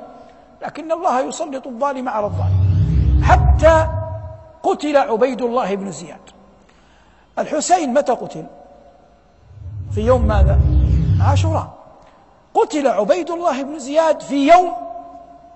لكن 0.62 0.92
الله 0.92 1.20
يسلط 1.20 1.66
الظالم 1.66 2.08
على 2.08 2.26
الظالم. 2.26 2.70
حتى 3.24 3.88
قتل 4.62 4.96
عبيد 4.96 5.42
الله 5.42 5.74
بن 5.74 5.92
زياد. 5.92 6.20
الحسين 7.38 7.94
متى 7.94 8.12
قتل؟ 8.12 8.46
في 9.94 10.00
يوم 10.00 10.26
ماذا؟ 10.26 10.58
عاشوراء. 11.28 11.68
قتل 12.54 12.88
عبيد 12.88 13.30
الله 13.30 13.62
بن 13.62 13.78
زياد 13.78 14.20
في 14.20 14.48
يوم 14.48 14.72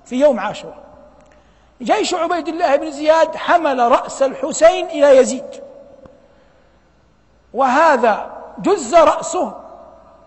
في 0.05 0.21
يوم 0.21 0.41
عاشوراء. 0.41 0.85
جيش 1.83 2.15
عبيد 2.15 2.49
الله 2.49 2.77
بن 2.77 2.91
زياد 2.91 3.37
حمل 3.37 3.79
رأس 3.79 4.23
الحسين 4.23 4.87
إلى 4.87 5.17
يزيد. 5.17 5.64
وهذا 7.55 8.33
جز 8.59 8.95
رأسه 8.95 9.55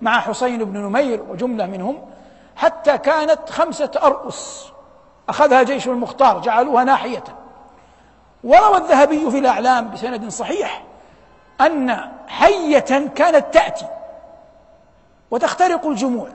مع 0.01 0.19
حسين 0.19 0.63
بن 0.63 0.77
نمير 0.77 1.23
وجملة 1.29 1.65
منهم 1.65 2.05
حتى 2.55 2.97
كانت 2.97 3.49
خمسة 3.49 3.91
أرؤس 4.03 4.71
أخذها 5.29 5.63
جيش 5.63 5.87
المختار 5.87 6.41
جعلوها 6.41 6.83
ناحية. 6.83 7.23
وروى 8.43 8.77
الذهبي 8.77 9.31
في 9.31 9.39
الأعلام 9.39 9.91
بسند 9.91 10.29
صحيح 10.29 10.83
أن 11.61 12.11
حية 12.27 13.09
كانت 13.15 13.53
تأتي 13.53 13.85
وتخترق 15.31 15.87
الجموع 15.87 16.29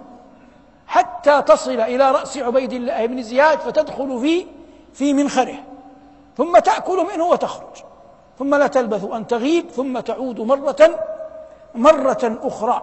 حتى 0.86 1.42
تصل 1.42 1.80
إلى 1.80 2.10
رأس 2.10 2.38
عبيد 2.38 2.72
الله 2.72 3.06
بن 3.06 3.22
زياد 3.22 3.58
فتدخل 3.58 4.20
في 4.20 4.46
في 4.92 5.12
منخره 5.12 5.58
ثم 6.36 6.58
تأكل 6.58 7.06
منه 7.14 7.24
وتخرج. 7.24 7.91
ثم 8.42 8.54
لا 8.54 8.66
تلبث 8.66 9.04
أن 9.04 9.26
تغيب 9.26 9.70
ثم 9.70 10.00
تعود 10.00 10.40
مرة 10.40 10.98
مرة 11.74 12.38
أخرى. 12.42 12.82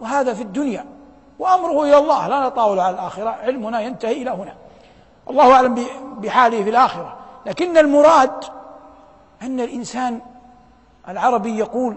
وهذا 0.00 0.34
في 0.34 0.42
الدنيا. 0.42 0.84
وأمره 1.38 1.82
إلى 1.82 1.96
الله 1.98 2.28
لا 2.28 2.40
نطاول 2.40 2.80
على 2.80 2.94
الآخرة 2.94 3.30
علمنا 3.30 3.80
ينتهي 3.80 4.22
إلى 4.22 4.30
هنا. 4.30 4.54
الله 5.30 5.52
أعلم 5.52 5.86
بحاله 6.18 6.64
في 6.64 6.70
الآخرة. 6.70 7.16
لكن 7.46 7.78
المراد 7.78 8.44
أن 9.42 9.60
الإنسان 9.60 10.20
العربي 11.08 11.58
يقول 11.58 11.94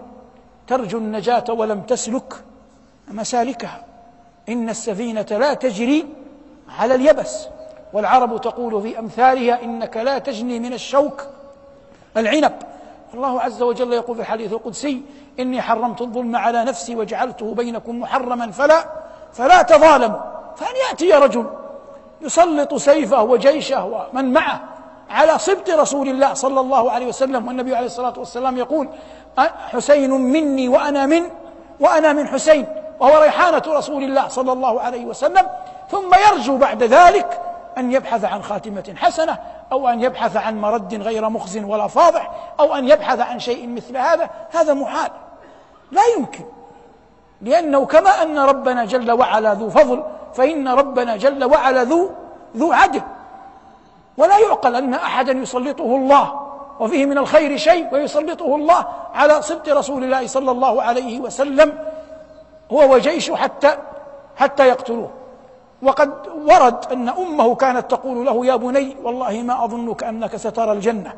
ترجو 0.67 0.97
النجاة 0.97 1.45
ولم 1.49 1.81
تسلك 1.81 2.43
مسالكها. 3.07 3.85
إن 4.49 4.69
السفينة 4.69 5.27
لا 5.31 5.53
تجري 5.53 6.05
على 6.79 6.95
اليبس. 6.95 7.47
والعرب 7.93 8.41
تقول 8.41 8.81
في 8.81 8.99
أمثالها 8.99 9.63
إنك 9.63 9.97
لا 9.97 10.19
تجني 10.19 10.59
من 10.59 10.73
الشوك 10.73 11.27
العنب. 12.17 12.72
الله 13.13 13.41
عز 13.41 13.61
وجل 13.61 13.93
يقول 13.93 14.15
في 14.15 14.21
الحديث 14.21 14.53
القدسي 14.53 15.01
إني 15.39 15.61
حرمت 15.61 16.01
الظلم 16.01 16.35
على 16.35 16.63
نفسي 16.63 16.95
وجعلته 16.95 17.53
بينكم 17.53 17.99
محرما 17.99 18.51
فلا 18.51 18.85
فلا 19.33 19.61
تظالموا. 19.61 20.19
فأن 20.55 20.75
يأتي 20.89 21.13
رجل 21.13 21.45
يسلط 22.21 22.73
سيفه 22.73 23.23
وجيشه 23.23 23.85
ومن 23.85 24.33
معه 24.33 24.61
على 25.09 25.39
صبت 25.39 25.69
رسول 25.69 26.07
الله 26.09 26.33
صلى 26.33 26.59
الله 26.59 26.91
عليه 26.91 27.07
وسلم 27.07 27.47
والنبي 27.47 27.75
عليه 27.75 27.85
الصلاة 27.85 28.13
والسلام 28.17 28.57
يقول 28.57 28.89
حسين 29.71 30.11
مني 30.11 30.67
وأنا 30.67 31.05
من 31.05 31.23
وأنا 31.79 32.13
من 32.13 32.27
حسين. 32.27 32.67
وهو 32.99 33.21
ريحانة 33.21 33.63
رسول 33.67 34.03
الله 34.03 34.27
صلى 34.27 34.51
الله 34.51 34.81
عليه 34.81 35.05
وسلم. 35.05 35.47
ثم 35.91 36.11
يرجو 36.29 36.57
بعد 36.57 36.83
ذلك 36.83 37.41
أن 37.77 37.91
يبحث 37.91 38.25
عن 38.25 38.43
خاتمة 38.43 38.93
حسنة 38.97 39.37
أو 39.71 39.87
أن 39.87 40.01
يبحث 40.01 40.37
عن 40.37 40.61
مرد 40.61 40.93
غير 40.93 41.29
مخز 41.29 41.57
ولا 41.57 41.87
فاضح 41.87 42.31
أو 42.59 42.75
أن 42.75 42.89
يبحث 42.89 43.19
عن 43.19 43.39
شيء 43.39 43.67
مثل 43.67 43.97
هذا 43.97 44.29
هذا 44.51 44.73
محال. 44.73 45.11
لا 45.91 46.01
يمكن. 46.17 46.43
لأنه 47.41 47.85
كما 47.85 48.09
أن 48.09 48.39
ربنا 48.39 48.85
جل 48.85 49.11
وعلا 49.11 49.53
ذو 49.53 49.69
فضل 49.69 50.03
فإن 50.33 50.67
ربنا 50.67 51.17
جل 51.17 51.43
وعلا 51.43 51.83
ذو 51.83 52.09
ذو 52.57 52.71
عدل. 52.71 53.01
ولا 54.17 54.37
يعقل 54.37 54.75
أن 54.75 54.93
أحدا 54.93 55.31
يسلطه 55.31 55.95
الله 55.95 56.39
وفيه 56.79 57.05
من 57.05 57.17
الخير 57.17 57.57
شيء 57.57 57.93
ويسلطه 57.93 58.55
الله 58.55 58.85
على 59.13 59.41
صدق 59.41 59.77
رسول 59.77 60.03
الله 60.03 60.27
صلى 60.27 60.51
الله 60.51 60.83
عليه 60.83 61.19
وسلم 61.19 61.77
هو 62.71 62.93
وجيشه 62.93 63.35
حتى 63.35 63.77
حتى 64.35 64.67
يقتلوه. 64.67 65.09
وقد 65.83 66.27
ورد 66.27 66.91
أن 66.91 67.09
أمه 67.09 67.55
كانت 67.55 67.91
تقول 67.91 68.25
له 68.25 68.45
يا 68.45 68.55
بني 68.55 68.95
والله 69.03 69.41
ما 69.41 69.63
أظنك 69.65 70.03
أنك 70.03 70.35
سترى 70.35 70.71
الجنة. 70.71 71.13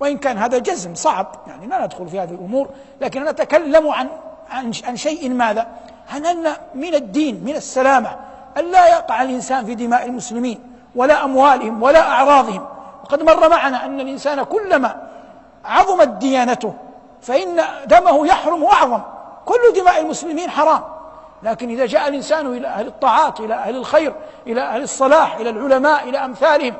وإن 0.00 0.18
كان 0.18 0.38
هذا 0.38 0.58
جزم 0.58 0.94
صعب 0.94 1.26
يعني 1.46 1.66
لا 1.66 1.84
ندخل 1.84 2.08
في 2.08 2.20
هذه 2.20 2.30
الأمور 2.30 2.68
لكن 3.00 3.24
نتكلم 3.24 3.88
عن 3.88 4.08
عن 4.50 4.72
عن 4.84 4.96
شيء 4.96 5.30
ماذا؟ 5.30 5.66
عن 6.14 6.26
أن 6.26 6.52
من 6.74 6.94
الدين 6.94 7.42
من 7.44 7.56
السلامة 7.56 8.16
أن 8.58 8.70
لا 8.70 8.86
يقع 8.88 9.22
الإنسان 9.22 9.64
في 9.64 9.74
دماء 9.74 10.04
المسلمين 10.06 10.58
ولا 10.94 11.24
أموالهم 11.24 11.82
ولا 11.82 12.10
أعراضهم. 12.10 12.66
وقد 13.04 13.22
مر 13.22 13.48
معنا 13.48 13.84
أن 13.84 14.00
الإنسان 14.00 14.42
كلما 14.42 15.08
عظمت 15.64 16.08
ديانته 16.08 16.74
فإن 17.22 17.60
دمه 17.86 18.26
يحرم 18.26 18.64
أعظم. 18.64 19.00
كل 19.44 19.80
دماء 19.80 20.00
المسلمين 20.00 20.50
حرام. 20.50 20.80
لكن 21.42 21.68
إذا 21.68 21.86
جاء 21.86 22.08
الإنسان 22.08 22.46
إلى 22.46 22.68
أهل 22.68 22.86
الطاعات 22.86 23.40
إلى 23.40 23.54
أهل 23.54 23.76
الخير 23.76 24.14
إلى 24.46 24.60
أهل 24.60 24.82
الصلاح 24.82 25.36
إلى 25.36 25.50
العلماء 25.50 26.08
إلى 26.08 26.18
أمثالهم 26.18 26.74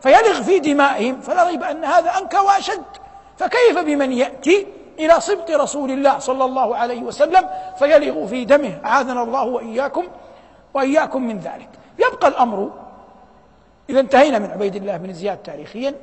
فيلغ 0.00 0.42
في 0.42 0.58
دمائهم 0.58 1.20
فلا 1.20 1.44
ريب 1.46 1.62
أن 1.62 1.84
هذا 1.84 2.18
أنكى 2.18 2.36
وأشد. 2.36 2.82
فكيف 3.38 3.78
بمن 3.78 4.12
يأتي 4.12 4.66
إلى 4.98 5.20
صبط 5.20 5.50
رسول 5.50 5.90
الله 5.90 6.18
صلى 6.18 6.44
الله 6.44 6.76
عليه 6.76 7.02
وسلم 7.02 7.48
فيلغ 7.78 8.26
في 8.26 8.44
دمه؟ 8.44 8.78
أعاذنا 8.84 9.22
الله 9.22 9.42
وإياكم 9.42 10.04
وإياكم 10.74 11.22
من 11.22 11.38
ذلك. 11.38 11.68
يبقى 11.98 12.28
الأمر 12.28 12.70
إذا 13.90 14.00
انتهينا 14.00 14.38
من 14.38 14.50
عبيد 14.50 14.76
الله 14.76 14.96
بن 14.96 15.12
زياد 15.12 15.36
تاريخيا 15.36 15.94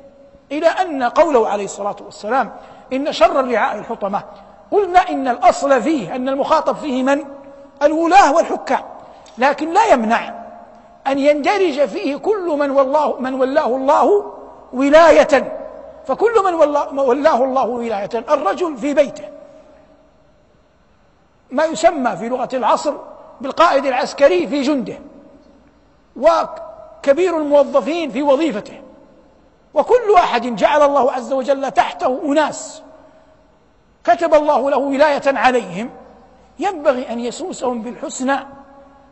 إلى 0.52 0.66
أن 0.66 1.02
قوله 1.02 1.48
عليه 1.48 1.64
الصلاة 1.64 1.96
والسلام 2.04 2.52
إن 2.92 3.12
شر 3.12 3.40
الرعاء 3.40 3.78
الحطمة. 3.78 4.22
قلنا 4.70 5.10
إن 5.10 5.28
الأصل 5.28 5.82
فيه 5.82 6.16
أن 6.16 6.28
المخاطب 6.28 6.76
فيه 6.76 7.02
من؟ 7.02 7.24
الولاة 7.82 8.34
والحكام. 8.34 8.84
لكن 9.38 9.72
لا 9.72 9.86
يمنع 9.86 10.34
أن 11.06 11.18
يندرج 11.18 11.84
فيه 11.84 12.16
كل 12.16 12.56
من 12.58 12.70
والله 12.70 13.20
من 13.20 13.34
ولاه 13.34 13.66
الله 13.66 14.32
ولاية. 14.72 15.58
فكل 16.06 16.32
من 16.44 16.54
ولاه 16.98 17.44
الله 17.44 17.66
ولاية. 17.66 18.10
الرجل 18.14 18.76
في 18.76 18.94
بيته. 18.94 19.24
ما 21.50 21.64
يسمى 21.64 22.16
في 22.16 22.28
لغة 22.28 22.48
العصر 22.52 22.94
بالقائد 23.40 23.86
العسكري 23.86 24.46
في 24.46 24.62
جنده. 24.62 24.98
وكبير 26.16 27.38
الموظفين 27.38 28.10
في 28.10 28.22
وظيفته. 28.22 28.80
وكل 29.74 30.14
أحد 30.16 30.56
جعل 30.56 30.82
الله 30.82 31.12
عز 31.12 31.32
وجل 31.32 31.70
تحته 31.70 32.20
أناس. 32.24 32.82
كتب 34.04 34.34
الله 34.34 34.70
له 34.70 34.76
ولاية 34.76 35.22
عليهم. 35.26 35.90
ينبغي 36.58 37.12
أن 37.12 37.20
يسوسهم 37.20 37.82
بالحسنى. 37.82 38.36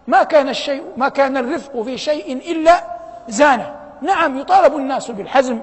ما 0.07 0.23
كان 0.23 0.49
الشيء 0.49 0.83
ما 0.97 1.09
كان 1.09 1.37
الرفق 1.37 1.83
في 1.83 1.99
شيء 1.99 2.33
إلا 2.33 2.85
زانه. 3.29 3.77
نعم 4.03 4.39
يطالب 4.39 4.77
الناس 4.77 5.11
بالحزم 5.11 5.61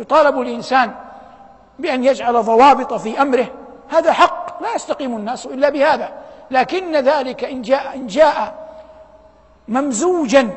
يطالب 0.00 0.40
الإنسان 0.40 0.94
بأن 1.78 2.04
يجعل 2.04 2.42
ضوابط 2.42 2.94
في 2.94 3.22
أمره. 3.22 3.46
هذا 3.88 4.12
حق 4.12 4.62
لا 4.62 4.74
يستقيم 4.74 5.16
الناس 5.16 5.46
إلا 5.46 5.68
بهذا. 5.68 6.12
لكن 6.50 6.96
ذلك 6.96 7.44
إن 7.44 7.62
جاء, 7.62 7.94
إن 7.94 8.06
جاء 8.06 8.54
ممزوجا 9.68 10.50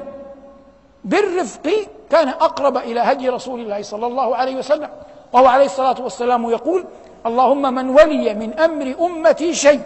بالرفق 1.03 1.71
كان 2.09 2.27
أقرب 2.27 2.77
إلى 2.77 2.99
هدي 2.99 3.29
رسول 3.29 3.59
الله 3.59 3.81
صلى 3.81 4.07
الله 4.07 4.35
عليه 4.35 4.55
وسلم. 4.55 4.89
وهو 5.33 5.45
عليه 5.47 5.65
الصلاة 5.65 5.95
والسلام 6.01 6.49
يقول 6.49 6.85
اللهم 7.25 7.73
من 7.73 7.89
ولي 7.89 8.33
من 8.33 8.59
أمر 8.59 8.95
أمتي 9.01 9.53
شيء 9.53 9.81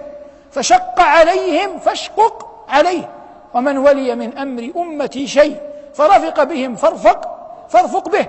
فشق 0.51 0.99
عليهم 0.99 1.79
فاشقق 1.79 2.65
عليه. 2.69 3.09
ومن 3.53 3.77
ولي 3.77 4.15
من 4.15 4.37
أمر 4.37 4.71
أمتي 4.77 5.27
شيء 5.27 5.61
فرفق 5.93 6.43
بهم 6.43 6.75
فارفق 6.75 7.39
فارفق 7.69 8.09
به. 8.09 8.25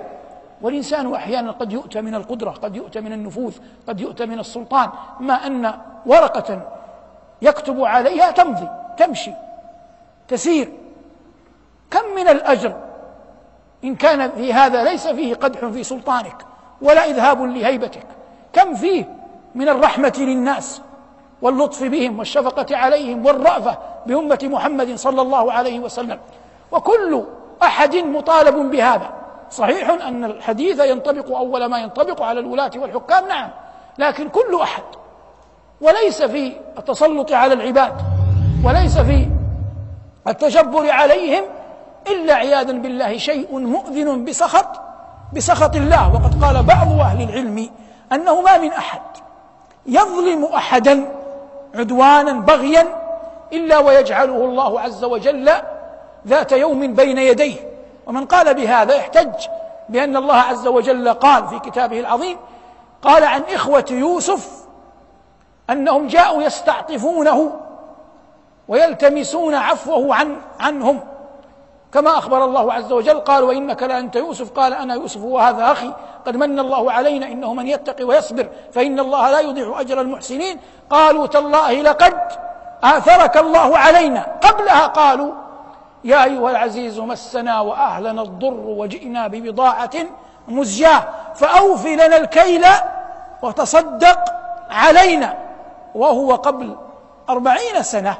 والإنسان 0.61 1.13
أحيانا 1.13 1.51
قد 1.51 1.73
يؤتى 1.73 2.01
من 2.01 2.15
القدرة 2.15 2.49
قد 2.49 2.75
يؤتى 2.75 3.01
من 3.01 3.13
النفوذ 3.13 3.53
قد 3.87 4.01
يؤتى 4.01 4.25
من 4.25 4.39
السلطان. 4.39 4.89
ما 5.19 5.33
أن 5.33 5.73
ورقة 6.05 6.61
يكتب 7.41 7.83
عليها 7.83 8.31
تمضي 8.31 8.67
تمشي 8.97 9.31
تسير. 10.27 10.71
كم 11.91 12.15
من 12.15 12.27
الأجر؟ 12.27 12.75
إن 13.83 13.95
كان 13.95 14.31
في 14.31 14.53
هذا 14.53 14.83
ليس 14.83 15.07
فيه 15.07 15.35
قدح 15.35 15.65
في 15.65 15.83
سلطانك 15.83 16.45
ولا 16.81 17.05
إذهاب 17.05 17.41
لهيبتك. 17.41 18.05
كم 18.53 18.75
فيه 18.75 19.15
من 19.55 19.69
الرحمة 19.69 20.13
للناس؟ 20.17 20.81
واللطف 21.41 21.83
بهم 21.83 22.19
والشفقة 22.19 22.77
عليهم 22.77 23.25
والرأفة 23.25 23.77
بأمة 24.05 24.39
محمد 24.43 24.95
صلى 24.95 25.21
الله 25.21 25.53
عليه 25.53 25.79
وسلم. 25.79 26.19
وكل 26.71 27.23
أحد 27.63 27.95
مطالب 27.95 28.71
بهذا. 28.71 29.09
صحيح 29.51 29.89
أن 29.89 30.25
الحديث 30.25 30.79
ينطبق 30.79 31.37
أول 31.37 31.65
ما 31.65 31.79
ينطبق 31.79 32.21
على 32.21 32.39
الولاة 32.39 32.71
والحكام 32.75 33.27
نعم 33.27 33.49
لكن 33.97 34.29
كل 34.29 34.59
أحد 34.61 34.83
وليس 35.81 36.21
في 36.21 36.53
التسلط 36.77 37.31
على 37.31 37.53
العباد 37.53 37.93
وليس 38.65 38.97
في 38.97 39.27
التجبر 40.27 40.91
عليهم 40.91 41.43
إلا 42.07 42.33
عياذا 42.33 42.71
بالله 42.73 43.17
شيء 43.17 43.59
مؤذن 43.59 44.25
بسخط 44.25 44.81
بسخط 45.33 45.75
الله. 45.75 46.13
وقد 46.13 46.43
قال 46.43 46.63
بعض 46.63 46.99
أهل 46.99 47.29
العلم 47.29 47.69
أنه 48.11 48.41
ما 48.41 48.57
من 48.57 48.71
أحد 48.71 49.01
يظلم 49.85 50.45
أحدا 50.45 51.20
عدوانا 51.75 52.33
بغيا 52.33 52.87
إلا 53.53 53.79
ويجعله 53.79 54.45
الله 54.45 54.79
عز 54.81 55.03
وجل 55.03 55.51
ذات 56.27 56.51
يوم 56.51 56.93
بين 56.93 57.17
يديه. 57.17 57.55
ومن 58.07 58.25
قال 58.25 58.53
بهذا 58.53 58.95
يحتج 58.95 59.47
بأن 59.89 60.17
الله 60.17 60.35
عز 60.35 60.67
وجل 60.67 61.13
قال 61.13 61.47
في 61.47 61.59
كتابه 61.59 61.99
العظيم 61.99 62.37
قال 63.01 63.23
عن 63.23 63.41
إخوة 63.53 63.85
يوسف 63.91 64.49
أنهم 65.69 66.07
جاءوا 66.07 66.43
يستعطفونه 66.43 67.59
ويلتمسون 68.67 69.55
عفوه 69.55 70.15
عن 70.15 70.35
عنهم. 70.59 70.99
كما 71.93 72.17
أخبر 72.17 72.45
الله 72.45 72.73
عز 72.73 72.91
وجل 72.91 73.19
قال 73.19 73.43
وإنك 73.43 73.83
لأنت 73.83 74.15
يوسف. 74.15 74.51
قال 74.51 74.73
أنا 74.73 74.93
يوسف 74.93 75.21
وهذا 75.21 75.71
أخي 75.71 75.93
قد 76.25 76.35
من 76.35 76.59
الله 76.59 76.91
علينا 76.91 77.25
إنه 77.25 77.53
من 77.53 77.67
يتقي 77.67 78.03
ويصبر 78.03 78.49
فإن 78.71 78.99
الله 78.99 79.31
لا 79.31 79.39
يضيع 79.39 79.81
أجر 79.81 80.01
المحسنين. 80.01 80.59
قالوا 80.89 81.27
تالله 81.27 81.81
لقد 81.81 82.17
آثرك 82.83 83.37
الله 83.37 83.77
علينا. 83.77 84.25
قبلها 84.41 84.87
قالوا 84.87 85.31
يا 86.03 86.23
أيها 86.23 86.51
العزيز 86.51 86.99
مسنا 86.99 87.61
وأهلنا 87.61 88.21
الضر 88.21 88.63
وجئنا 88.67 89.27
ببضاعة 89.27 89.95
مزجاة 90.47 91.03
فأوف 91.35 91.85
لنا 91.85 92.17
الكيل 92.17 92.65
وتصدق 93.41 94.19
علينا. 94.69 95.37
وهو 95.95 96.35
قبل 96.35 96.75
أربعين 97.29 97.83
سنة 97.83 98.17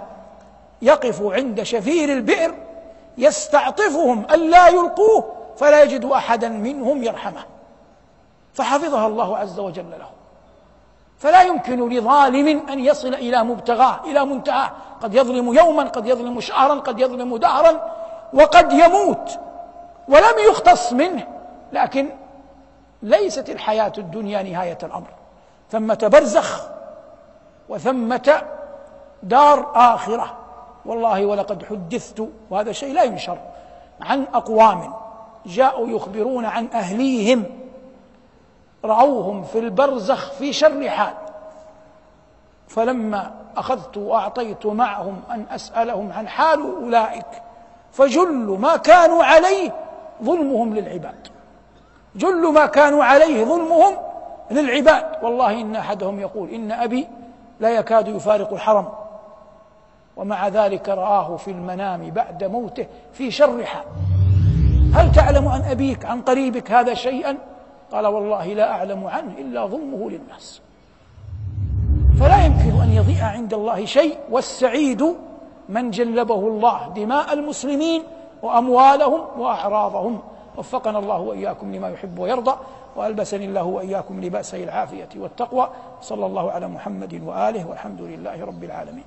يقف 0.81 1.21
عند 1.21 1.63
شفير 1.63 2.09
البئر 2.09 2.53
يستعطفهم 3.21 4.25
ألا 4.31 4.67
يلقوه 4.67 5.33
فلا 5.57 5.83
يجد 5.83 6.05
أحدا 6.05 6.49
منهم 6.49 7.03
يرحمه. 7.03 7.43
فحفظها 8.53 9.07
الله 9.07 9.37
عز 9.37 9.59
وجل 9.59 9.91
له. 9.91 10.09
فلا 11.19 11.41
يمكن 11.41 11.89
لظالم 11.89 12.69
أن 12.69 12.79
يصل 12.79 13.13
إلى 13.13 13.43
مبتغاه 13.43 13.99
إلى 14.05 14.25
منتهاه. 14.25 14.71
قد 15.01 15.15
يظلم 15.15 15.53
يوما 15.53 15.83
قد 15.83 16.07
يظلم 16.07 16.39
شهرا 16.39 16.75
قد 16.75 16.99
يظلم 16.99 17.37
دهرا 17.37 17.91
وقد 18.33 18.73
يموت 18.73 19.39
ولم 20.07 20.39
يختص 20.49 20.93
منه. 20.93 21.27
لكن 21.71 22.09
ليست 23.01 23.49
الحياة 23.49 23.93
الدنيا 23.97 24.43
نهاية 24.43 24.77
الأمر. 24.83 25.07
ثمة 25.71 26.09
برزخ 26.13 26.67
وثمة 27.69 28.43
دار 29.23 29.71
آخرة. 29.75 30.40
والله 30.85 31.25
ولقد 31.25 31.65
حدثت 31.65 32.27
وهذا 32.49 32.71
شيء 32.71 32.93
لا 32.93 33.03
ينشر 33.03 33.37
عن 34.01 34.25
أقوام 34.33 34.93
جاءوا 35.45 35.87
يخبرون 35.87 36.45
عن 36.45 36.67
أهليهم 36.73 37.43
رعوهم 38.85 39.43
في 39.43 39.59
البرزخ 39.59 40.31
في 40.31 40.53
شر 40.53 40.89
حال 40.89 41.13
فلما 42.67 43.31
أخذت 43.57 43.97
وأعطيت 43.97 44.65
معهم 44.65 45.21
أن 45.31 45.45
أسألهم 45.49 46.11
عن 46.11 46.27
حال 46.27 46.59
أولئك 46.83 47.25
فجل 47.91 48.57
ما 48.59 48.77
كانوا 48.77 49.23
عليه 49.23 49.71
ظلمهم 50.23 50.75
للعباد 50.75 51.27
جل 52.15 52.53
ما 52.53 52.65
كانوا 52.65 53.03
عليه 53.03 53.45
ظلمهم 53.45 53.97
للعباد 54.51 55.05
والله 55.23 55.61
إن 55.61 55.75
أحدهم 55.75 56.19
يقول 56.19 56.49
إن 56.49 56.71
أبي 56.71 57.07
لا 57.59 57.69
يكاد 57.69 58.07
يفارق 58.07 58.53
الحرم. 58.53 58.89
ومع 60.17 60.47
ذلك 60.47 60.89
رآه 60.89 61.35
في 61.35 61.51
المنام 61.51 62.09
بعد 62.09 62.43
موته 62.43 62.87
في 63.13 63.31
شر 63.31 63.65
حال 63.65 63.83
هل 64.93 65.11
تعلم 65.11 65.47
عن 65.47 65.61
أبيك 65.61 66.05
عن 66.05 66.21
قريبك 66.21 66.71
هذا 66.71 66.93
شيئا؟ 66.93 67.37
قال 67.91 68.07
والله 68.07 68.53
لا 68.53 68.71
أعلم 68.71 69.07
عنه 69.07 69.33
إلا 69.37 69.65
ظلمه 69.65 70.09
للناس. 70.09 70.61
فلا 72.19 72.45
يمكن 72.45 72.81
أن 72.81 72.89
يضيع 72.89 73.25
عند 73.25 73.53
الله 73.53 73.85
شيء 73.85 74.17
والسعيد 74.31 75.15
من 75.69 75.91
جلبه 75.91 76.47
الله 76.47 76.87
دماء 76.95 77.33
المسلمين 77.33 78.03
وأموالهم 78.43 79.21
وأعراضهم. 79.37 80.19
وفقنا 80.57 80.99
الله 80.99 81.19
وإياكم 81.19 81.75
لما 81.75 81.89
يحب 81.89 82.19
ويرضى 82.19 82.55
وألبسني 82.95 83.45
الله 83.45 83.63
وإياكم 83.63 84.21
لبأسي 84.21 84.63
العافية 84.63 85.09
والتقوى. 85.15 85.69
صلى 86.01 86.25
الله 86.25 86.51
على 86.51 86.67
محمد 86.67 87.21
وآله 87.25 87.69
والحمد 87.69 88.01
لله 88.01 88.45
رب 88.45 88.63
العالمين. 88.63 89.03